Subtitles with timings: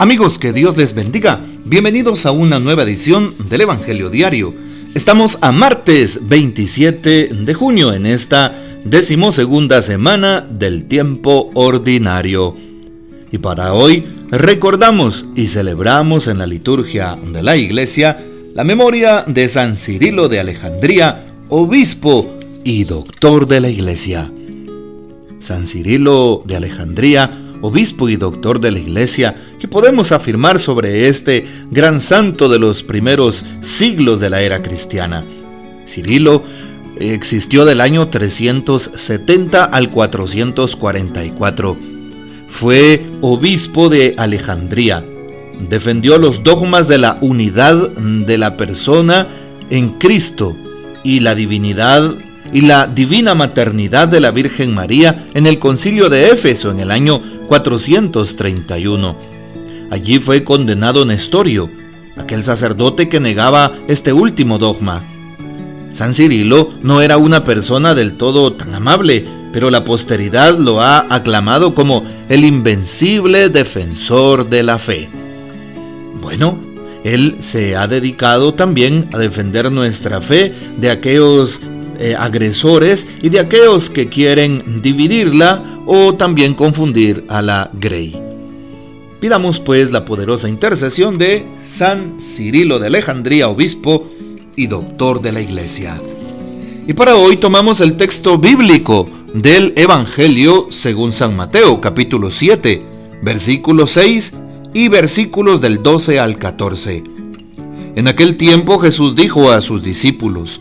[0.00, 1.40] Amigos, que Dios les bendiga.
[1.64, 4.54] Bienvenidos a una nueva edición del Evangelio Diario.
[4.94, 8.54] Estamos a martes 27 de junio en esta
[8.84, 12.56] decimosegunda semana del tiempo ordinario.
[13.32, 18.24] Y para hoy recordamos y celebramos en la liturgia de la iglesia
[18.54, 24.30] la memoria de San Cirilo de Alejandría, obispo y doctor de la iglesia.
[25.40, 31.44] San Cirilo de Alejandría obispo y doctor de la Iglesia, que podemos afirmar sobre este
[31.70, 35.24] gran santo de los primeros siglos de la era cristiana.
[35.86, 36.42] Cirilo
[37.00, 41.76] existió del año 370 al 444.
[42.48, 45.04] Fue obispo de Alejandría.
[45.68, 49.26] Defendió los dogmas de la unidad de la persona
[49.70, 50.56] en Cristo
[51.02, 52.14] y la divinidad
[52.52, 56.90] y la divina maternidad de la Virgen María en el concilio de Éfeso en el
[56.90, 59.27] año 431.
[59.90, 61.70] Allí fue condenado Nestorio,
[62.16, 65.02] aquel sacerdote que negaba este último dogma.
[65.92, 71.06] San Cirilo no era una persona del todo tan amable, pero la posteridad lo ha
[71.12, 75.08] aclamado como el invencible defensor de la fe.
[76.20, 76.58] Bueno,
[77.04, 81.60] él se ha dedicado también a defender nuestra fe de aquellos
[81.98, 88.27] eh, agresores y de aquellos que quieren dividirla o también confundir a la Grey.
[89.20, 94.06] Pidamos pues la poderosa intercesión de San Cirilo de Alejandría, obispo
[94.54, 96.00] y doctor de la Iglesia.
[96.86, 102.80] Y para hoy tomamos el texto bíblico del Evangelio según San Mateo, capítulo 7,
[103.20, 104.34] versículo 6
[104.72, 107.02] y versículos del 12 al 14.
[107.96, 110.60] En aquel tiempo Jesús dijo a sus discípulos,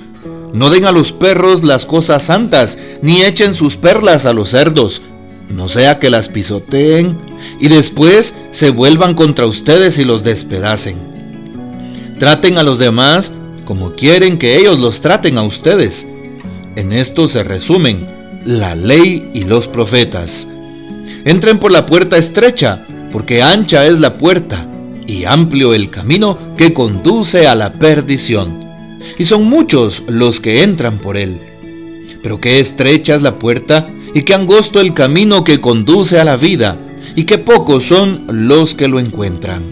[0.54, 5.04] no den a los perros las cosas santas, ni echen sus perlas a los cerdos,
[5.48, 7.18] no sea que las pisoteen
[7.60, 10.98] y después se vuelvan contra ustedes y los despedacen.
[12.20, 13.32] Traten a los demás
[13.66, 16.08] como quieren que ellos los traten a ustedes.
[16.76, 18.08] En esto se resumen
[18.46, 20.48] la ley y los profetas.
[21.26, 24.68] Entren por la puerta estrecha, porque ancha es la puerta
[25.06, 28.68] y amplio el camino que conduce a la perdición
[29.18, 31.40] y son muchos los que entran por él.
[32.22, 36.38] Pero qué estrecha es la puerta y qué angosto el camino que conduce a la
[36.38, 36.78] vida,
[37.18, 39.64] y qué pocos son los que lo encuentran.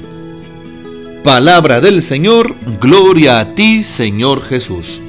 [1.23, 4.99] Palabra del Señor, gloria a ti, Señor Jesús.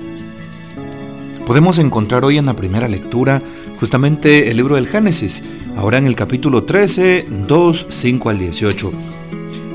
[1.47, 3.41] Podemos encontrar hoy en la primera lectura
[3.81, 5.43] justamente el libro del Génesis,
[5.77, 8.93] ahora en el capítulo 13, 2, 5 al 18.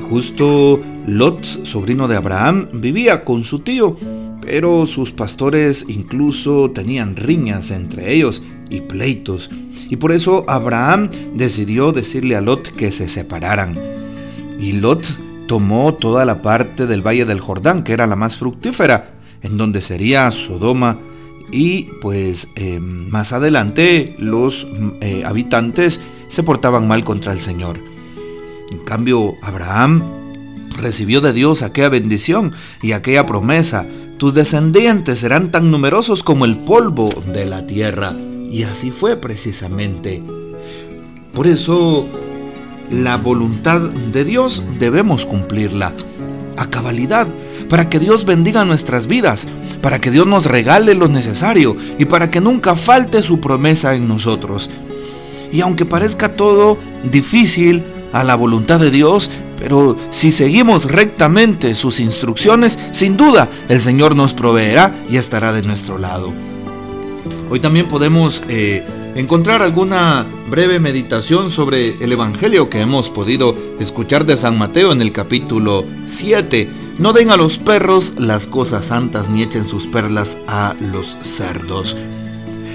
[0.08, 3.98] Justo Lot, sobrino de Abraham, vivía con su tío
[4.42, 9.50] pero sus pastores incluso tenían riñas entre ellos y pleitos,
[9.90, 13.78] y por eso Abraham decidió decirle a Lot que se separaran.
[14.60, 15.06] Y Lot
[15.48, 19.12] tomó toda la parte del valle del Jordán, que era la más fructífera,
[19.42, 20.98] en donde sería Sodoma,
[21.52, 24.66] y pues eh, más adelante los
[25.02, 26.00] eh, habitantes
[26.30, 27.78] se portaban mal contra el Señor.
[28.72, 30.04] En cambio, Abraham
[30.78, 33.86] recibió de Dios aquella bendición y aquella promesa
[34.18, 38.16] tus descendientes serán tan numerosos como el polvo de la tierra.
[38.52, 40.22] Y así fue precisamente.
[41.34, 42.06] Por eso,
[42.92, 45.94] la voluntad de Dios debemos cumplirla
[46.58, 47.28] a cabalidad,
[47.70, 49.48] para que Dios bendiga nuestras vidas,
[49.82, 54.10] para que Dios nos regale lo necesario y para que nunca falte su promesa en
[54.10, 54.70] nosotros.
[55.54, 56.78] Y aunque parezca todo
[57.10, 63.80] difícil a la voluntad de Dios, pero si seguimos rectamente sus instrucciones, sin duda el
[63.80, 66.34] Señor nos proveerá y estará de nuestro lado.
[67.52, 68.82] Hoy también podemos eh,
[69.14, 75.02] encontrar alguna breve meditación sobre el Evangelio que hemos podido escuchar de San Mateo en
[75.02, 76.70] el capítulo 7.
[76.98, 81.98] No den a los perros las cosas santas ni echen sus perlas a los cerdos.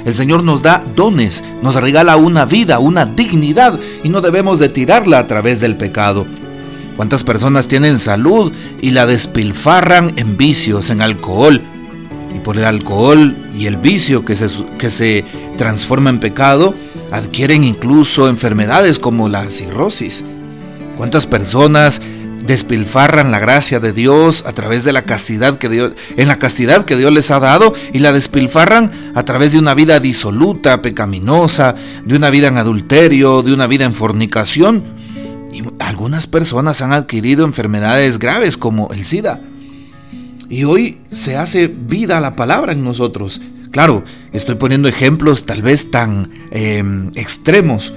[0.04, 4.68] El Señor nos da dones, nos regala una vida, una dignidad y no debemos de
[4.68, 6.26] tirarla a través del pecado.
[6.96, 8.52] ¿Cuántas personas tienen salud
[8.82, 11.62] y la despilfarran en vicios, en alcohol?
[12.34, 14.48] Y por el alcohol y el vicio que se,
[14.78, 15.24] que se
[15.56, 16.74] transforma en pecado,
[17.10, 20.24] adquieren incluso enfermedades como la cirrosis.
[20.96, 22.00] ¿Cuántas personas
[22.46, 26.84] despilfarran la gracia de Dios a través de la castidad que Dios, en la castidad
[26.84, 31.74] que Dios les ha dado y la despilfarran a través de una vida disoluta, pecaminosa,
[32.04, 34.96] de una vida en adulterio, de una vida en fornicación?
[35.78, 39.40] algunas personas han adquirido enfermedades graves como el SIDA.
[40.48, 43.40] Y hoy se hace vida la palabra en nosotros.
[43.70, 47.92] Claro, estoy poniendo ejemplos tal vez tan em, extremos,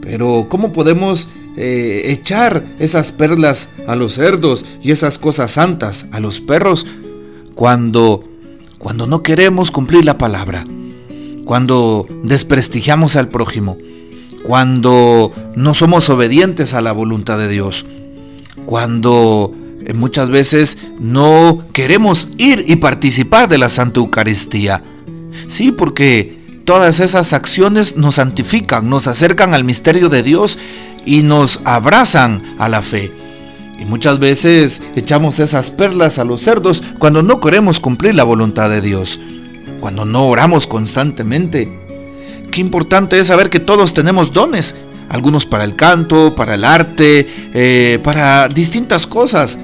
[0.00, 6.20] pero ¿cómo podemos eh, echar esas perlas a los cerdos y esas cosas santas a
[6.20, 6.86] los perros
[7.56, 8.20] cuando,
[8.78, 10.64] cuando no queremos cumplir la palabra,
[11.44, 13.76] cuando desprestigiamos al prójimo,
[14.44, 17.84] cuando no somos obedientes a la voluntad de Dios,
[18.64, 19.52] cuando
[19.94, 24.82] muchas veces no queremos ir y participar de la Santa Eucaristía.
[25.46, 30.58] Sí, porque todas esas acciones nos santifican, nos acercan al misterio de Dios
[31.06, 33.10] y nos abrazan a la fe.
[33.78, 38.68] Y muchas veces echamos esas perlas a los cerdos cuando no queremos cumplir la voluntad
[38.68, 39.18] de Dios,
[39.80, 41.78] cuando no oramos constantemente.
[42.50, 44.74] Qué importante es saber que todos tenemos dones,
[45.08, 49.58] algunos para el canto, para el arte, eh, para distintas cosas.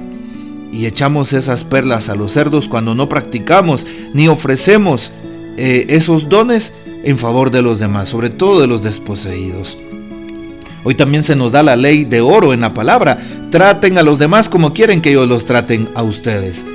[0.75, 5.13] Y echamos esas perlas a los cerdos cuando no practicamos ni ofrecemos
[5.57, 6.73] eh, esos dones
[7.05, 9.79] en favor de los demás, sobre todo de los desposeídos.
[10.83, 13.47] Hoy también se nos da la ley de oro en la palabra.
[13.53, 16.67] Traten a los demás como quieren que ellos los traten a ustedes.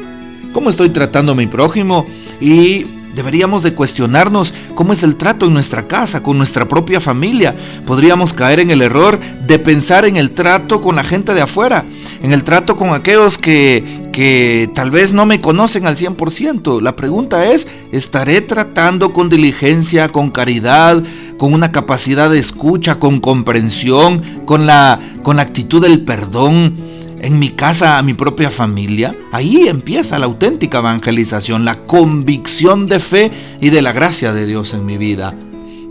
[0.53, 2.07] ¿Cómo estoy tratando a mi prójimo?
[2.39, 2.85] Y
[3.15, 7.56] deberíamos de cuestionarnos cómo es el trato en nuestra casa, con nuestra propia familia.
[7.85, 11.85] Podríamos caer en el error de pensar en el trato con la gente de afuera,
[12.21, 16.81] en el trato con aquellos que, que tal vez no me conocen al 100%.
[16.81, 21.03] La pregunta es, ¿estaré tratando con diligencia, con caridad,
[21.38, 27.39] con una capacidad de escucha, con comprensión, con la, con la actitud del perdón en
[27.39, 29.16] mi casa, a mi propia familia.
[29.31, 33.31] Ahí empieza la auténtica evangelización, la convicción de fe
[33.62, 35.33] y de la gracia de Dios en mi vida.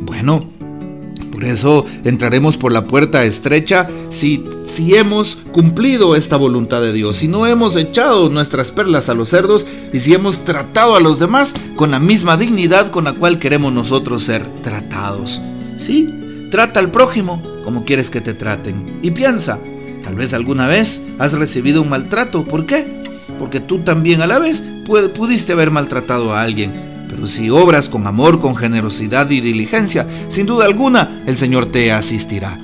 [0.01, 0.41] Bueno,
[1.33, 7.19] por eso entraremos por la puerta estrecha si, si hemos cumplido esta voluntad de Dios,
[7.19, 11.21] si no hemos echado nuestras perlas a los cerdos y si hemos tratado a los
[11.21, 15.41] demás con la misma dignidad con la cual queremos nosotros ser tratados.
[15.77, 16.09] Sí,
[16.51, 18.99] trata al prójimo como quieres que te traten.
[19.03, 19.59] Y piensa,
[20.09, 22.47] tal vez alguna vez has recibido un maltrato.
[22.47, 23.03] ¿Por qué?
[23.39, 24.63] Porque tú también a la vez
[25.15, 30.45] pudiste haber maltratado a alguien pero si obras con amor, con generosidad y diligencia, sin
[30.45, 32.59] duda alguna el Señor te asistirá.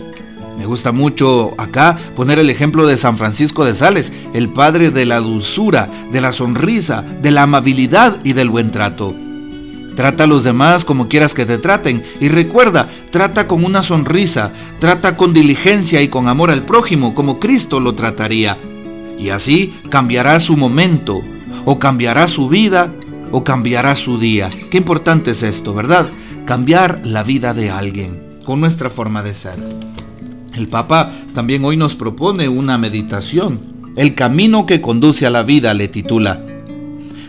[0.58, 5.06] Me gusta mucho acá poner el ejemplo de San Francisco de Sales, el padre de
[5.06, 9.14] la dulzura, de la sonrisa, de la amabilidad y del buen trato.
[9.96, 14.52] Trata a los demás como quieras que te traten y recuerda, trata con una sonrisa,
[14.80, 18.58] trata con diligencia y con amor al prójimo como Cristo lo trataría.
[19.18, 21.22] Y así cambiará su momento
[21.64, 22.92] o cambiará su vida
[23.30, 24.50] o cambiará su día.
[24.70, 26.08] Qué importante es esto, ¿verdad?
[26.44, 29.58] Cambiar la vida de alguien con nuestra forma de ser.
[30.54, 33.60] El Papa también hoy nos propone una meditación.
[33.96, 36.53] El camino que conduce a la vida le titula.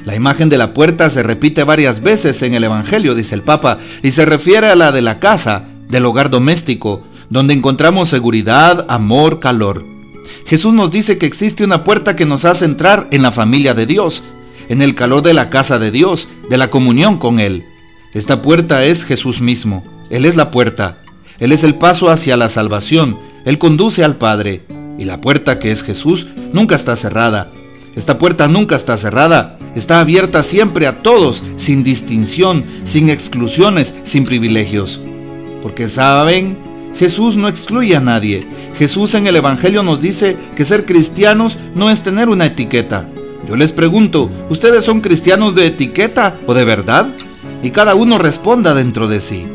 [0.06, 3.80] La imagen de la puerta se repite varias veces en el Evangelio, dice el Papa,
[4.04, 9.40] y se refiere a la de la casa, del hogar doméstico, donde encontramos seguridad, amor,
[9.40, 9.84] calor.
[10.46, 13.88] Jesús nos dice que existe una puerta que nos hace entrar en la familia de
[13.88, 14.24] Dios,
[14.70, 17.66] en el calor de la casa de Dios, de la comunión con Él.
[18.14, 19.84] Esta puerta es Jesús mismo.
[20.12, 21.00] Él es la puerta.
[21.40, 23.18] Él es el paso hacia la salvación.
[23.44, 24.62] Él conduce al Padre.
[25.00, 27.52] Y la puerta que es Jesús nunca está cerrada.
[27.96, 29.58] Esta puerta nunca está cerrada.
[29.76, 35.02] Está abierta siempre a todos, sin distinción, sin exclusiones, sin privilegios.
[35.62, 36.58] Porque saben,
[36.98, 38.48] Jesús no excluye a nadie.
[38.78, 43.10] Jesús en el Evangelio nos dice que ser cristianos no es tener una etiqueta.
[43.48, 47.10] Yo les pregunto, ¿ustedes son cristianos de etiqueta o de verdad?
[47.62, 49.46] Y cada uno responda dentro de sí.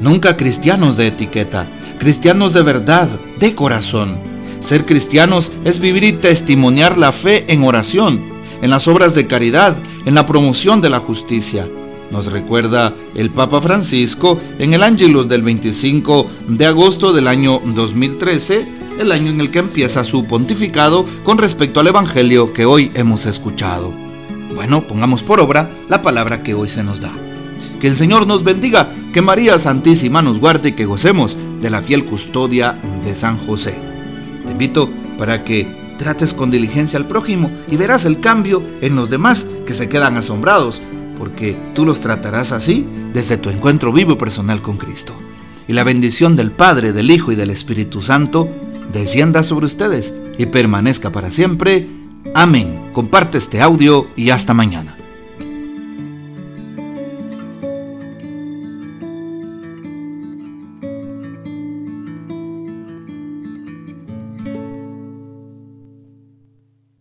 [0.00, 1.66] Nunca cristianos de etiqueta,
[1.98, 4.18] cristianos de verdad, de corazón.
[4.60, 9.76] Ser cristianos es vivir y testimoniar la fe en oración, en las obras de caridad,
[10.04, 11.68] en la promoción de la justicia.
[12.10, 18.76] Nos recuerda el Papa Francisco en el Ángelus del 25 de agosto del año 2013
[18.98, 23.26] el año en el que empieza su pontificado con respecto al Evangelio que hoy hemos
[23.26, 23.92] escuchado.
[24.54, 27.12] Bueno, pongamos por obra la palabra que hoy se nos da.
[27.80, 31.82] Que el Señor nos bendiga, que María Santísima nos guarde y que gocemos de la
[31.82, 33.74] fiel custodia de San José.
[34.46, 39.10] Te invito para que trates con diligencia al prójimo y verás el cambio en los
[39.10, 40.82] demás que se quedan asombrados,
[41.18, 45.14] porque tú los tratarás así desde tu encuentro vivo y personal con Cristo.
[45.68, 48.48] Y la bendición del Padre, del Hijo y del Espíritu Santo
[48.92, 51.88] descienda sobre ustedes y permanezca para siempre.
[52.34, 52.90] Amén.
[52.92, 54.95] Comparte este audio y hasta mañana.